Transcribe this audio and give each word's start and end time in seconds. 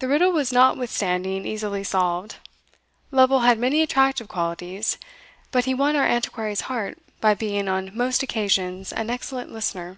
The 0.00 0.08
riddle 0.08 0.30
was 0.32 0.52
notwithstanding 0.52 1.46
easily 1.46 1.82
solved. 1.84 2.36
Lovel 3.10 3.38
had 3.40 3.58
many 3.58 3.80
attractive 3.80 4.28
qualities, 4.28 4.98
but 5.50 5.64
he 5.64 5.72
won 5.72 5.96
our 5.96 6.06
Antiquary's 6.06 6.60
heart 6.68 6.98
by 7.18 7.32
being 7.32 7.66
on 7.66 7.96
most 7.96 8.22
occasions 8.22 8.92
an 8.92 9.08
excellent 9.08 9.50
listener. 9.50 9.96